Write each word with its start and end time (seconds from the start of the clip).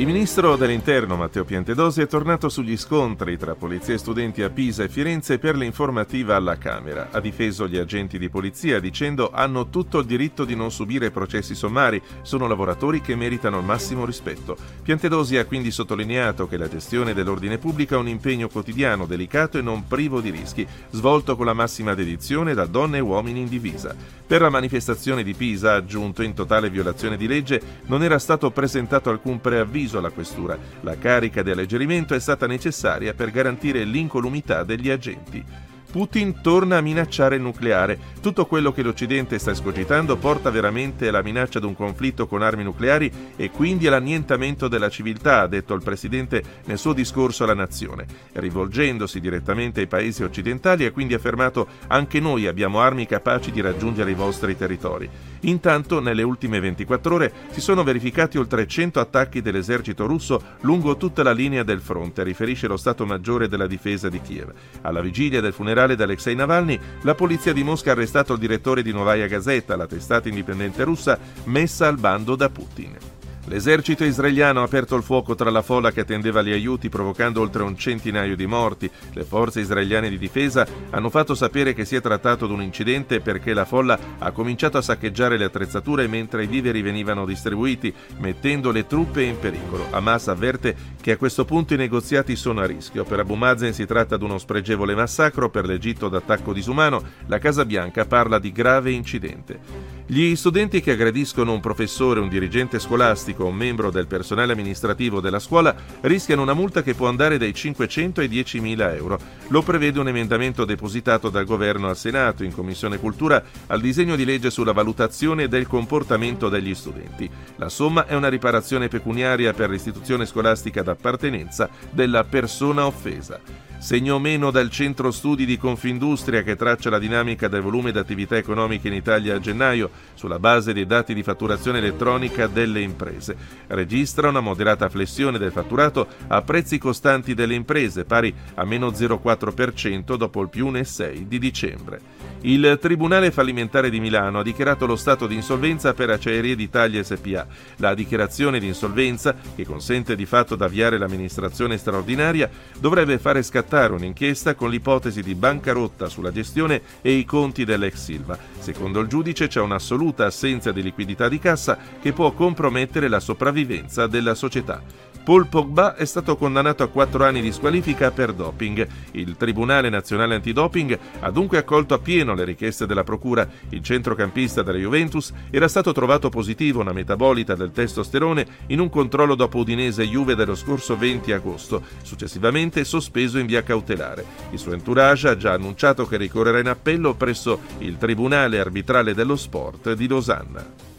Il 0.00 0.06
ministro 0.06 0.56
dell'Interno 0.56 1.14
Matteo 1.14 1.44
Piantedosi 1.44 2.00
è 2.00 2.06
tornato 2.06 2.48
sugli 2.48 2.78
scontri 2.78 3.36
tra 3.36 3.54
polizia 3.54 3.92
e 3.92 3.98
studenti 3.98 4.40
a 4.40 4.48
Pisa 4.48 4.82
e 4.82 4.88
Firenze 4.88 5.38
per 5.38 5.54
l'informativa 5.54 6.36
alla 6.36 6.56
Camera. 6.56 7.08
Ha 7.10 7.20
difeso 7.20 7.68
gli 7.68 7.76
agenti 7.76 8.18
di 8.18 8.30
polizia 8.30 8.80
dicendo 8.80 9.30
hanno 9.30 9.68
tutto 9.68 9.98
il 9.98 10.06
diritto 10.06 10.46
di 10.46 10.56
non 10.56 10.72
subire 10.72 11.10
processi 11.10 11.54
sommari, 11.54 12.00
sono 12.22 12.48
lavoratori 12.48 13.02
che 13.02 13.14
meritano 13.14 13.58
il 13.58 13.66
massimo 13.66 14.06
rispetto. 14.06 14.56
Piantedosi 14.82 15.36
ha 15.36 15.44
quindi 15.44 15.70
sottolineato 15.70 16.48
che 16.48 16.56
la 16.56 16.70
gestione 16.70 17.12
dell'ordine 17.12 17.58
pubblico 17.58 17.96
è 17.96 17.98
un 17.98 18.08
impegno 18.08 18.48
quotidiano, 18.48 19.04
delicato 19.04 19.58
e 19.58 19.62
non 19.62 19.86
privo 19.86 20.22
di 20.22 20.30
rischi, 20.30 20.66
svolto 20.92 21.36
con 21.36 21.44
la 21.44 21.52
massima 21.52 21.92
dedizione 21.92 22.54
da 22.54 22.64
donne 22.64 22.96
e 22.96 23.00
uomini 23.00 23.40
in 23.40 23.48
divisa. 23.48 23.94
Per 24.26 24.40
la 24.40 24.48
manifestazione 24.48 25.22
di 25.22 25.34
Pisa, 25.34 25.74
aggiunto 25.74 26.22
in 26.22 26.32
totale 26.32 26.70
violazione 26.70 27.18
di 27.18 27.26
legge, 27.26 27.60
non 27.86 28.02
era 28.02 28.18
stato 28.18 28.50
presentato 28.50 29.10
alcun 29.10 29.42
preavviso 29.42 29.88
alla 29.98 30.10
questura. 30.10 30.58
La 30.80 30.96
carica 30.98 31.42
di 31.42 31.50
alleggerimento 31.50 32.14
è 32.14 32.20
stata 32.20 32.46
necessaria 32.46 33.14
per 33.14 33.30
garantire 33.30 33.84
l'incolumità 33.84 34.64
degli 34.64 34.90
agenti. 34.90 35.44
Putin 35.90 36.40
torna 36.40 36.76
a 36.76 36.80
minacciare 36.80 37.34
il 37.34 37.42
nucleare. 37.42 37.98
Tutto 38.20 38.46
quello 38.46 38.72
che 38.72 38.82
l'Occidente 38.82 39.38
sta 39.38 39.50
escogitando 39.50 40.16
porta 40.16 40.48
veramente 40.50 41.08
alla 41.08 41.22
minaccia 41.22 41.58
di 41.58 41.66
un 41.66 41.74
conflitto 41.74 42.28
con 42.28 42.42
armi 42.42 42.62
nucleari 42.62 43.10
e 43.34 43.50
quindi 43.50 43.88
all'annientamento 43.88 44.68
della 44.68 44.88
civiltà, 44.88 45.40
ha 45.40 45.46
detto 45.48 45.74
il 45.74 45.82
Presidente 45.82 46.42
nel 46.66 46.78
suo 46.78 46.92
discorso 46.92 47.42
alla 47.42 47.54
Nazione. 47.54 48.06
Rivolgendosi 48.32 49.18
direttamente 49.18 49.80
ai 49.80 49.88
paesi 49.88 50.22
occidentali 50.22 50.84
ha 50.84 50.92
quindi 50.92 51.14
affermato 51.14 51.66
anche 51.88 52.20
noi 52.20 52.46
abbiamo 52.46 52.80
armi 52.80 53.06
capaci 53.06 53.50
di 53.50 53.60
raggiungere 53.60 54.12
i 54.12 54.14
vostri 54.14 54.56
territori. 54.56 55.08
Intanto, 55.40 56.00
nelle 56.00 56.22
ultime 56.22 56.60
24 56.60 57.14
ore 57.14 57.32
si 57.50 57.60
sono 57.60 57.82
verificati 57.82 58.38
oltre 58.38 58.66
100 58.66 59.00
attacchi 59.00 59.42
dell'esercito 59.42 60.06
russo 60.06 60.40
lungo 60.60 60.96
tutta 60.96 61.22
la 61.22 61.32
linea 61.32 61.64
del 61.64 61.80
fronte, 61.80 62.22
riferisce 62.22 62.68
lo 62.68 62.76
Stato 62.76 63.06
Maggiore 63.06 63.48
della 63.48 63.66
Difesa 63.66 64.08
di 64.08 64.20
Kiev. 64.20 64.52
Alla 64.82 65.00
vigilia 65.00 65.40
del 65.40 65.52
funerale 65.52 65.79
di 65.86 66.02
Alexei 66.02 66.34
Navalny, 66.34 66.78
la 67.02 67.14
polizia 67.14 67.52
di 67.52 67.62
Mosca 67.62 67.90
ha 67.90 67.92
arrestato 67.92 68.34
il 68.34 68.38
direttore 68.38 68.82
di 68.82 68.92
Novaya 68.92 69.26
Gazeta, 69.26 69.76
la 69.76 69.86
testata 69.86 70.28
indipendente 70.28 70.84
russa, 70.84 71.18
messa 71.44 71.88
al 71.88 71.96
bando 71.96 72.36
da 72.36 72.48
Putin. 72.48 73.19
L'esercito 73.50 74.04
israeliano 74.04 74.60
ha 74.60 74.64
aperto 74.64 74.94
il 74.94 75.02
fuoco 75.02 75.34
tra 75.34 75.50
la 75.50 75.60
folla 75.60 75.90
che 75.90 76.02
attendeva 76.02 76.40
gli 76.40 76.52
aiuti, 76.52 76.88
provocando 76.88 77.40
oltre 77.40 77.64
un 77.64 77.76
centinaio 77.76 78.36
di 78.36 78.46
morti. 78.46 78.88
Le 79.12 79.24
forze 79.24 79.58
israeliane 79.58 80.08
di 80.08 80.18
difesa 80.18 80.64
hanno 80.90 81.10
fatto 81.10 81.34
sapere 81.34 81.74
che 81.74 81.84
si 81.84 81.96
è 81.96 82.00
trattato 82.00 82.46
di 82.46 82.52
un 82.52 82.62
incidente 82.62 83.18
perché 83.18 83.52
la 83.52 83.64
folla 83.64 83.98
ha 84.18 84.30
cominciato 84.30 84.78
a 84.78 84.82
saccheggiare 84.82 85.36
le 85.36 85.46
attrezzature 85.46 86.06
mentre 86.06 86.44
i 86.44 86.46
viveri 86.46 86.80
venivano 86.80 87.26
distribuiti, 87.26 87.92
mettendo 88.18 88.70
le 88.70 88.86
truppe 88.86 89.24
in 89.24 89.36
pericolo. 89.40 89.88
Hamas 89.90 90.28
avverte 90.28 90.76
che 91.00 91.10
a 91.10 91.16
questo 91.16 91.44
punto 91.44 91.74
i 91.74 91.76
negoziati 91.76 92.36
sono 92.36 92.60
a 92.60 92.66
rischio. 92.66 93.02
Per 93.02 93.18
Abu 93.18 93.34
Mazen 93.34 93.74
si 93.74 93.84
tratta 93.84 94.16
di 94.16 94.22
uno 94.22 94.38
spregevole 94.38 94.94
massacro, 94.94 95.50
per 95.50 95.66
l'Egitto 95.66 96.08
d'attacco 96.08 96.52
disumano. 96.52 97.02
La 97.26 97.38
Casa 97.38 97.64
Bianca 97.64 98.04
parla 98.04 98.38
di 98.38 98.52
grave 98.52 98.92
incidente. 98.92 99.98
Gli 100.12 100.34
studenti 100.34 100.80
che 100.80 100.90
aggrediscono 100.90 101.52
un 101.52 101.60
professore, 101.60 102.18
un 102.18 102.28
dirigente 102.28 102.80
scolastico 102.80 103.44
o 103.44 103.46
un 103.46 103.54
membro 103.54 103.92
del 103.92 104.08
personale 104.08 104.54
amministrativo 104.54 105.20
della 105.20 105.38
scuola 105.38 105.72
rischiano 106.00 106.42
una 106.42 106.52
multa 106.52 106.82
che 106.82 106.94
può 106.94 107.06
andare 107.06 107.38
dai 107.38 107.54
500 107.54 108.20
ai 108.20 108.28
10.000 108.28 108.96
euro. 108.96 109.20
Lo 109.50 109.62
prevede 109.62 110.00
un 110.00 110.08
emendamento 110.08 110.64
depositato 110.64 111.30
dal 111.30 111.44
governo 111.44 111.88
al 111.88 111.96
Senato 111.96 112.42
in 112.42 112.52
Commissione 112.52 112.98
Cultura 112.98 113.40
al 113.68 113.80
disegno 113.80 114.16
di 114.16 114.24
legge 114.24 114.50
sulla 114.50 114.72
valutazione 114.72 115.46
del 115.46 115.68
comportamento 115.68 116.48
degli 116.48 116.74
studenti. 116.74 117.30
La 117.54 117.68
somma 117.68 118.06
è 118.06 118.16
una 118.16 118.26
riparazione 118.26 118.88
pecuniaria 118.88 119.52
per 119.52 119.70
l'istituzione 119.70 120.26
scolastica 120.26 120.82
d'appartenenza 120.82 121.70
della 121.88 122.24
persona 122.24 122.84
offesa. 122.84 123.69
Segno 123.80 124.18
meno 124.18 124.50
dal 124.50 124.68
centro 124.68 125.10
studi 125.10 125.46
di 125.46 125.56
Confindustria 125.56 126.42
che 126.42 126.54
traccia 126.54 126.90
la 126.90 126.98
dinamica 126.98 127.48
del 127.48 127.62
volume 127.62 127.92
d'attività 127.92 128.36
economiche 128.36 128.88
in 128.88 128.92
Italia 128.92 129.36
a 129.36 129.40
gennaio 129.40 129.88
sulla 130.12 130.38
base 130.38 130.74
dei 130.74 130.84
dati 130.84 131.14
di 131.14 131.22
fatturazione 131.22 131.78
elettronica 131.78 132.46
delle 132.46 132.82
imprese. 132.82 133.34
Registra 133.68 134.28
una 134.28 134.40
moderata 134.40 134.90
flessione 134.90 135.38
del 135.38 135.50
fatturato 135.50 136.06
a 136.26 136.42
prezzi 136.42 136.76
costanti 136.76 137.32
delle 137.32 137.54
imprese, 137.54 138.04
pari 138.04 138.34
a 138.56 138.64
meno 138.66 138.88
0,4% 138.88 140.14
dopo 140.14 140.42
il 140.42 140.50
più 140.50 140.70
1,6 140.70 141.22
di 141.22 141.38
dicembre. 141.38 142.28
Il 142.42 142.78
Tribunale 142.80 143.30
fallimentare 143.30 143.90
di 143.90 144.00
Milano 144.00 144.40
ha 144.40 144.42
dichiarato 144.42 144.86
lo 144.86 144.96
stato 144.96 145.26
di 145.26 145.34
insolvenza 145.34 145.92
per 145.92 146.08
Acciaierie 146.08 146.56
d'Italia 146.56 147.02
SPA. 147.02 147.46
La 147.76 147.94
dichiarazione 147.94 148.58
di 148.58 148.66
insolvenza, 148.66 149.34
che 149.54 149.66
consente 149.66 150.16
di 150.16 150.24
fatto 150.24 150.56
di 150.56 150.62
avviare 150.62 150.96
l'amministrazione 150.96 151.76
straordinaria, 151.76 152.48
dovrebbe 152.78 153.18
fare 153.18 153.42
scattare 153.42 153.68
un'inchiesta 153.70 154.54
con 154.54 154.70
l'ipotesi 154.70 155.22
di 155.22 155.34
bancarotta 155.34 156.08
sulla 156.08 156.32
gestione 156.32 156.82
e 157.00 157.12
i 157.12 157.24
conti 157.24 157.64
dell'ex 157.64 157.94
Silva. 157.94 158.38
Secondo 158.58 159.00
il 159.00 159.08
giudice 159.08 159.46
c'è 159.48 159.60
un'assoluta 159.60 160.26
assenza 160.26 160.72
di 160.72 160.82
liquidità 160.82 161.28
di 161.28 161.38
cassa 161.38 161.78
che 162.00 162.12
può 162.12 162.32
compromettere 162.32 163.08
la 163.08 163.20
sopravvivenza 163.20 164.06
della 164.06 164.34
società. 164.34 165.09
Paul 165.22 165.46
Pogba 165.48 165.96
è 165.96 166.06
stato 166.06 166.36
condannato 166.36 166.82
a 166.82 166.88
quattro 166.88 167.24
anni 167.24 167.42
di 167.42 167.52
squalifica 167.52 168.10
per 168.10 168.32
doping. 168.32 168.86
Il 169.12 169.36
Tribunale 169.36 169.90
Nazionale 169.90 170.36
Antidoping 170.36 170.98
ha 171.20 171.30
dunque 171.30 171.58
accolto 171.58 171.94
appieno 171.94 172.34
le 172.34 172.44
richieste 172.44 172.86
della 172.86 173.04
Procura. 173.04 173.48
Il 173.68 173.82
centrocampista 173.82 174.62
della 174.62 174.78
Juventus 174.78 175.32
era 175.50 175.68
stato 175.68 175.92
trovato 175.92 176.30
positivo 176.30 176.80
una 176.80 176.92
metabolita 176.92 177.54
del 177.54 177.70
testosterone 177.70 178.46
in 178.68 178.80
un 178.80 178.88
controllo 178.88 179.34
dopo 179.34 179.58
Udinese 179.58 180.08
Juve 180.08 180.34
dello 180.34 180.54
scorso 180.54 180.96
20 180.96 181.32
agosto, 181.32 181.82
successivamente 182.02 182.84
sospeso 182.84 183.38
in 183.38 183.46
via 183.46 183.62
cautelare. 183.62 184.24
Il 184.50 184.58
suo 184.58 184.72
entourage 184.72 185.28
ha 185.28 185.36
già 185.36 185.52
annunciato 185.52 186.06
che 186.06 186.16
ricorrerà 186.16 186.60
in 186.60 186.68
appello 186.68 187.14
presso 187.14 187.60
il 187.78 187.98
Tribunale 187.98 188.58
Arbitrale 188.58 189.12
dello 189.12 189.36
Sport 189.36 189.92
di 189.92 190.08
Losanna. 190.08 190.89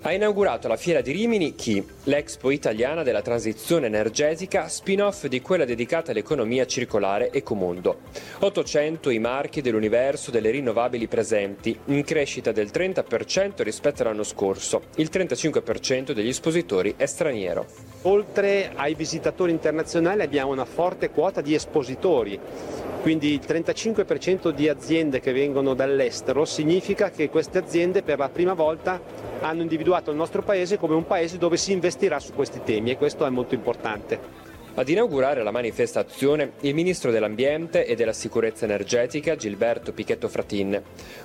Ha 0.00 0.12
inaugurato 0.12 0.68
la 0.68 0.76
Fiera 0.76 1.00
di 1.00 1.10
Rimini 1.10 1.56
chi? 1.56 1.84
L'Expo 2.04 2.52
italiana 2.52 3.02
della 3.02 3.20
transizione 3.20 3.86
energetica, 3.86 4.68
spin-off 4.68 5.26
di 5.26 5.40
quella 5.40 5.64
dedicata 5.64 6.12
all'economia 6.12 6.66
circolare 6.66 7.32
Ecomondo. 7.32 8.02
800 8.38 9.10
i 9.10 9.18
marchi 9.18 9.60
dell'universo 9.60 10.30
delle 10.30 10.50
rinnovabili 10.50 11.08
presenti, 11.08 11.76
in 11.86 12.04
crescita 12.04 12.52
del 12.52 12.68
30% 12.72 13.62
rispetto 13.64 14.02
all'anno 14.02 14.22
scorso. 14.22 14.82
Il 14.98 15.10
35% 15.12 16.12
degli 16.12 16.28
espositori 16.28 16.94
è 16.96 17.06
straniero. 17.06 17.66
Oltre 18.02 18.70
ai 18.76 18.94
visitatori 18.94 19.50
internazionali 19.50 20.22
abbiamo 20.22 20.52
una 20.52 20.64
forte 20.64 21.10
quota 21.10 21.40
di 21.40 21.54
espositori, 21.54 22.38
quindi 23.08 23.32
il 23.32 23.40
35% 23.40 24.50
di 24.50 24.68
aziende 24.68 25.18
che 25.18 25.32
vengono 25.32 25.72
dall'estero 25.72 26.44
significa 26.44 27.10
che 27.10 27.30
queste 27.30 27.56
aziende 27.56 28.02
per 28.02 28.18
la 28.18 28.28
prima 28.28 28.52
volta 28.52 29.00
hanno 29.40 29.62
individuato 29.62 30.10
il 30.10 30.18
nostro 30.18 30.42
paese 30.42 30.76
come 30.76 30.94
un 30.94 31.06
paese 31.06 31.38
dove 31.38 31.56
si 31.56 31.72
investirà 31.72 32.20
su 32.20 32.34
questi 32.34 32.60
temi 32.62 32.90
e 32.90 32.98
questo 32.98 33.24
è 33.24 33.30
molto 33.30 33.54
importante. 33.54 34.20
Ad 34.74 34.90
inaugurare 34.90 35.42
la 35.42 35.50
manifestazione 35.50 36.52
il 36.60 36.74
ministro 36.74 37.10
dell'Ambiente 37.10 37.86
e 37.86 37.94
della 37.94 38.12
Sicurezza 38.12 38.66
Energetica 38.66 39.36
Gilberto 39.36 39.94
Pichetto 39.94 40.28
Fratin, 40.28 40.78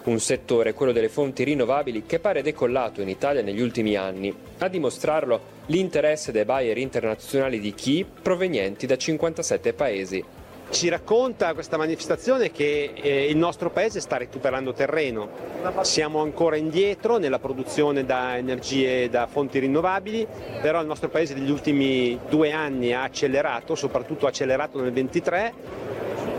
un 0.06 0.20
settore, 0.22 0.72
quello 0.72 0.94
delle 0.94 1.10
fonti 1.10 1.44
rinnovabili, 1.44 2.06
che 2.06 2.20
pare 2.20 2.42
decollato 2.42 3.02
in 3.02 3.10
Italia 3.10 3.42
negli 3.42 3.62
ultimi 3.62 3.98
anni. 3.98 4.34
A 4.60 4.70
dimostrarlo 4.70 5.42
l'interesse 5.66 6.32
dei 6.32 6.46
buyer 6.46 6.78
internazionali 6.78 7.60
di 7.60 7.74
chi 7.74 8.06
provenienti 8.22 8.86
da 8.86 8.96
57 8.96 9.74
paesi. 9.74 10.43
Ci 10.70 10.90
racconta 10.90 11.54
questa 11.54 11.78
manifestazione 11.78 12.52
che 12.52 12.94
eh, 12.96 13.30
il 13.30 13.38
nostro 13.38 13.70
paese 13.70 14.00
sta 14.00 14.18
recuperando 14.18 14.74
terreno, 14.74 15.30
siamo 15.82 16.22
ancora 16.22 16.56
indietro 16.56 17.18
nella 17.18 17.38
produzione 17.38 18.06
da 18.06 18.38
energie 18.38 19.08
da 19.10 19.28
fonti 19.28 19.60
rinnovabili, 19.60 20.28
però 20.62 20.82
il 20.82 20.88
nostro 20.88 21.10
paese 21.10 21.36
negli 21.36 21.52
ultimi 21.52 22.18
due 22.28 22.52
anni 22.52 22.92
ha 22.92 23.04
accelerato, 23.04 23.76
soprattutto 23.76 24.26
accelerato 24.26 24.82
nel 24.82 24.92
2023 24.92 25.54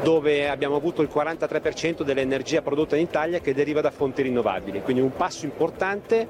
dove 0.02 0.50
abbiamo 0.50 0.76
avuto 0.76 1.00
il 1.00 1.08
43% 1.12 2.02
dell'energia 2.02 2.60
prodotta 2.60 2.94
in 2.94 3.02
Italia 3.02 3.38
che 3.38 3.54
deriva 3.54 3.80
da 3.80 3.90
fonti 3.90 4.20
rinnovabili, 4.20 4.82
quindi 4.82 5.00
un 5.00 5.16
passo 5.16 5.46
importante 5.46 6.28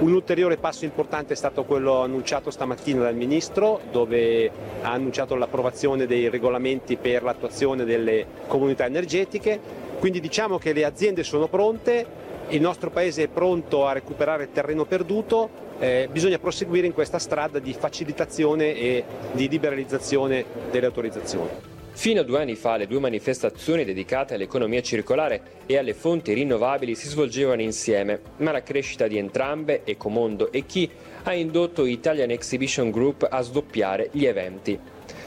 un 0.00 0.12
ulteriore 0.12 0.56
passo 0.56 0.86
importante 0.86 1.34
è 1.34 1.36
stato 1.36 1.64
quello 1.64 2.00
annunciato 2.00 2.50
stamattina 2.50 3.02
dal 3.02 3.14
Ministro, 3.14 3.80
dove 3.90 4.50
ha 4.80 4.90
annunciato 4.90 5.34
l'approvazione 5.34 6.06
dei 6.06 6.30
regolamenti 6.30 6.96
per 6.96 7.22
l'attuazione 7.22 7.84
delle 7.84 8.26
comunità 8.46 8.86
energetiche. 8.86 9.60
Quindi 9.98 10.20
diciamo 10.20 10.56
che 10.56 10.72
le 10.72 10.86
aziende 10.86 11.22
sono 11.22 11.48
pronte, 11.48 12.06
il 12.48 12.60
nostro 12.62 12.88
Paese 12.90 13.24
è 13.24 13.28
pronto 13.28 13.86
a 13.86 13.92
recuperare 13.92 14.50
terreno 14.50 14.86
perduto, 14.86 15.68
eh, 15.78 16.08
bisogna 16.10 16.38
proseguire 16.38 16.86
in 16.86 16.94
questa 16.94 17.18
strada 17.18 17.58
di 17.58 17.74
facilitazione 17.74 18.74
e 18.74 19.04
di 19.32 19.48
liberalizzazione 19.48 20.44
delle 20.70 20.86
autorizzazioni. 20.86 21.79
Fino 22.00 22.22
a 22.22 22.24
due 22.24 22.40
anni 22.40 22.54
fa 22.54 22.78
le 22.78 22.86
due 22.86 22.98
manifestazioni 22.98 23.84
dedicate 23.84 24.32
all'economia 24.32 24.80
circolare 24.80 25.42
e 25.66 25.76
alle 25.76 25.92
fonti 25.92 26.32
rinnovabili 26.32 26.94
si 26.94 27.08
svolgevano 27.08 27.60
insieme, 27.60 28.22
ma 28.38 28.52
la 28.52 28.62
crescita 28.62 29.06
di 29.06 29.18
entrambe, 29.18 29.82
Ecomondo 29.84 30.50
e 30.50 30.64
Chi, 30.64 30.90
ha 31.24 31.34
indotto 31.34 31.84
Italian 31.84 32.30
Exhibition 32.30 32.90
Group 32.90 33.26
a 33.30 33.42
sdoppiare 33.42 34.08
gli 34.12 34.24
eventi. 34.24 34.78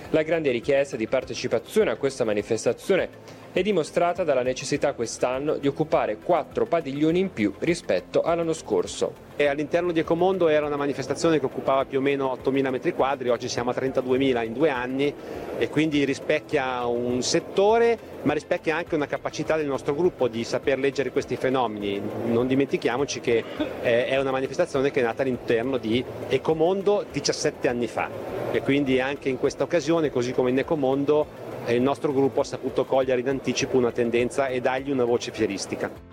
La 0.10 0.24
grande 0.24 0.50
richiesta 0.50 0.98
di 0.98 1.06
partecipazione 1.06 1.92
a 1.92 1.96
questa 1.96 2.24
manifestazione 2.24 3.08
è 3.52 3.62
dimostrata 3.62 4.24
dalla 4.24 4.42
necessità 4.42 4.94
quest'anno 4.94 5.58
di 5.58 5.68
occupare 5.68 6.18
quattro 6.18 6.66
padiglioni 6.66 7.20
in 7.20 7.31
più 7.31 7.54
rispetto 7.60 8.24
all'anno 8.24 8.54
scorso. 8.54 9.14
E 9.35 9.47
all'interno 9.47 9.91
di 9.91 10.00
Ecomondo 10.00 10.47
era 10.47 10.68
una 10.68 10.75
manifestazione 10.75 11.39
che 11.39 11.45
occupava 11.45 11.85
più 11.85 11.97
o 11.97 12.01
meno 12.01 12.38
8.000 12.44 12.69
metri 12.69 12.94
quadri, 12.94 13.30
oggi 13.30 13.50
siamo 13.50 13.71
a 13.71 13.74
32.000 13.74 14.45
in 14.45 14.53
due 14.53 14.69
anni 14.69 15.12
e 15.57 15.69
quindi 15.69 16.06
rispecchia 16.06 16.85
un 16.85 17.21
settore 17.24 17.97
ma 18.24 18.33
rispecchia 18.33 18.75
anche 18.75 18.94
una 18.94 19.07
capacità 19.07 19.57
del 19.57 19.65
nostro 19.65 19.95
gruppo 19.95 20.27
di 20.27 20.44
saper 20.44 20.77
leggere 20.77 21.12
questi 21.12 21.35
fenomeni. 21.35 22.00
Non 22.27 22.45
dimentichiamoci 22.45 23.19
che 23.21 23.44
eh, 23.81 24.06
è 24.06 24.19
una 24.19 24.31
manifestazione 24.31 24.91
che 24.91 25.00
è 25.00 25.03
nata 25.03 25.24
all'interno 25.24 25.77
di 25.77 26.03
Ecomondo 26.29 27.03
17 27.12 27.68
anni 27.68 27.88
fa 27.88 28.09
e 28.51 28.62
quindi 28.62 29.01
anche 29.01 29.29
in 29.29 29.39
questa 29.39 29.63
occasione, 29.63 30.12
così 30.12 30.31
come 30.31 30.51
in 30.51 30.59
Ecomondo, 30.59 31.25
il 31.68 31.81
nostro 31.81 32.13
gruppo 32.13 32.41
ha 32.41 32.45
saputo 32.45 32.86
cogliere 32.86 33.21
in 33.21 33.29
anticipo 33.29 33.77
una 33.77 33.91
tendenza 33.91 34.47
e 34.47 34.62
dargli 34.62 34.91
una 34.91 35.06
voce 35.06 35.31
fieristica. 35.31 36.12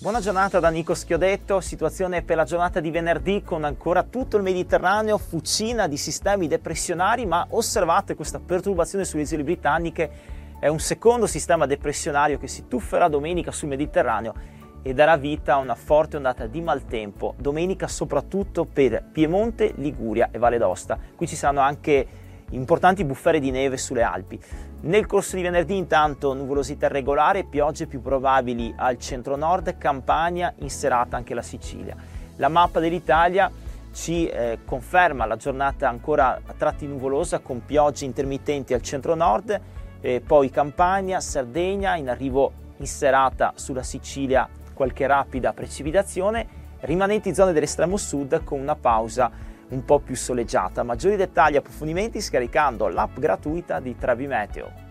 Buona 0.00 0.20
giornata 0.20 0.60
da 0.60 0.70
Nico 0.70 0.94
Schiodetto, 0.94 1.60
situazione 1.60 2.22
per 2.22 2.36
la 2.36 2.44
giornata 2.44 2.80
di 2.80 2.90
venerdì 2.90 3.42
con 3.42 3.64
ancora 3.64 4.02
tutto 4.02 4.38
il 4.38 4.42
Mediterraneo, 4.42 5.18
fucina 5.18 5.86
di 5.88 5.98
sistemi 5.98 6.48
depressionari, 6.48 7.26
ma 7.26 7.46
osservate 7.50 8.14
questa 8.14 8.40
perturbazione 8.40 9.04
sulle 9.04 9.24
isole 9.24 9.44
britanniche, 9.44 10.10
è 10.58 10.68
un 10.68 10.78
secondo 10.78 11.26
sistema 11.26 11.66
depressionario 11.66 12.38
che 12.38 12.48
si 12.48 12.66
tufferà 12.66 13.08
domenica 13.08 13.52
sul 13.52 13.68
Mediterraneo 13.68 14.32
e 14.80 14.94
darà 14.94 15.18
vita 15.18 15.52
a 15.52 15.58
una 15.58 15.74
forte 15.74 16.16
ondata 16.16 16.46
di 16.46 16.62
maltempo, 16.62 17.34
domenica 17.36 17.86
soprattutto 17.86 18.64
per 18.64 19.04
Piemonte, 19.12 19.74
Liguria 19.76 20.30
e 20.32 20.38
Valle 20.38 20.56
d'Osta. 20.56 20.98
Qui 21.14 21.26
ci 21.26 21.36
saranno 21.36 21.60
anche 21.60 22.06
importanti 22.50 23.04
bufere 23.04 23.40
di 23.40 23.50
neve 23.50 23.76
sulle 23.76 24.02
Alpi. 24.02 24.40
Nel 24.82 25.06
corso 25.06 25.36
di 25.36 25.42
venerdì 25.42 25.76
intanto 25.76 26.32
nuvolosità 26.32 26.86
irregolare, 26.86 27.44
piogge 27.44 27.86
più 27.86 28.00
probabili 28.00 28.72
al 28.76 28.98
centro-nord, 28.98 29.76
Campania, 29.78 30.52
in 30.58 30.70
serata 30.70 31.16
anche 31.16 31.34
la 31.34 31.42
Sicilia. 31.42 31.94
La 32.36 32.48
mappa 32.48 32.80
dell'Italia 32.80 33.50
ci 33.92 34.26
eh, 34.26 34.60
conferma 34.64 35.26
la 35.26 35.36
giornata 35.36 35.88
ancora 35.88 36.40
a 36.44 36.54
tratti 36.56 36.86
nuvolosa 36.86 37.40
con 37.40 37.64
piogge 37.64 38.04
intermittenti 38.04 38.72
al 38.72 38.82
centro-nord, 38.82 39.60
eh, 40.00 40.22
poi 40.24 40.48
Campania, 40.50 41.20
Sardegna, 41.20 41.96
in 41.96 42.08
arrivo 42.08 42.52
in 42.78 42.86
serata 42.86 43.52
sulla 43.56 43.82
Sicilia 43.82 44.48
qualche 44.72 45.06
rapida 45.06 45.52
precipitazione, 45.52 46.46
rimanenti 46.80 47.34
zone 47.34 47.52
dell'estremo 47.52 47.98
sud 47.98 48.42
con 48.44 48.58
una 48.58 48.76
pausa 48.76 49.30
un 49.70 49.84
po' 49.84 49.98
più 49.98 50.14
soleggiata. 50.14 50.82
Maggiori 50.82 51.16
dettagli 51.16 51.54
e 51.54 51.58
approfondimenti 51.58 52.20
scaricando 52.20 52.88
l'app 52.88 53.18
gratuita 53.18 53.80
di 53.80 53.96
Travi 53.96 54.26
Meteo. 54.26 54.88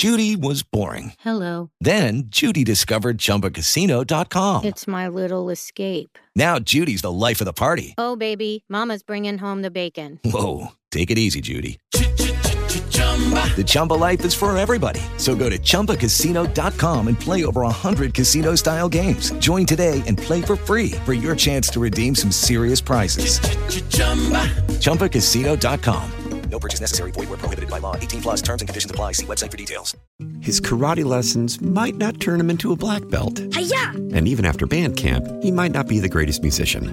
Judy 0.00 0.34
was 0.34 0.62
boring. 0.62 1.12
Hello. 1.18 1.68
Then 1.78 2.22
Judy 2.30 2.64
discovered 2.64 3.18
chumbacasino.com. 3.18 4.64
It's 4.64 4.86
my 4.86 5.08
little 5.08 5.50
escape. 5.50 6.18
Now 6.34 6.58
Judy's 6.58 7.02
the 7.02 7.12
life 7.12 7.42
of 7.42 7.44
the 7.44 7.52
party. 7.52 7.92
Oh, 7.98 8.16
baby, 8.16 8.64
Mama's 8.66 9.02
bringing 9.02 9.36
home 9.36 9.60
the 9.60 9.70
bacon. 9.70 10.18
Whoa. 10.24 10.68
Take 10.90 11.10
it 11.10 11.18
easy, 11.18 11.42
Judy. 11.42 11.78
The 13.56 13.64
Chumba 13.66 13.94
life 13.94 14.24
is 14.24 14.32
for 14.32 14.56
everybody. 14.56 15.00
So 15.18 15.36
go 15.36 15.50
to 15.50 15.58
ChumbaCasino.com 15.58 17.08
and 17.08 17.20
play 17.20 17.44
over 17.44 17.60
100 17.62 18.14
casino 18.14 18.54
style 18.54 18.88
games. 18.88 19.32
Join 19.32 19.66
today 19.66 20.02
and 20.06 20.16
play 20.16 20.40
for 20.40 20.56
free 20.56 20.92
for 21.04 21.12
your 21.12 21.36
chance 21.36 21.68
to 21.70 21.80
redeem 21.80 22.14
some 22.14 22.30
serious 22.30 22.80
prizes. 22.80 23.40
ChumbaCasino.com. 24.80 26.12
No 26.50 26.58
purchase 26.58 26.80
necessary. 26.80 27.12
Void 27.12 27.28
where 27.28 27.38
prohibited 27.38 27.70
by 27.70 27.78
law. 27.78 27.94
18 27.96 28.22
plus 28.22 28.42
terms 28.42 28.60
and 28.60 28.68
conditions 28.68 28.90
apply. 28.90 29.12
See 29.12 29.26
website 29.26 29.50
for 29.52 29.56
details. 29.56 29.96
His 30.40 30.60
karate 30.60 31.04
lessons 31.04 31.60
might 31.60 31.96
not 31.96 32.18
turn 32.20 32.40
him 32.40 32.50
into 32.50 32.72
a 32.72 32.76
black 32.76 33.08
belt. 33.08 33.40
Hi-ya! 33.52 33.90
And 34.14 34.26
even 34.26 34.44
after 34.44 34.66
band 34.66 34.96
camp, 34.96 35.26
he 35.42 35.52
might 35.52 35.70
not 35.70 35.86
be 35.86 36.00
the 36.00 36.08
greatest 36.08 36.42
musician. 36.42 36.92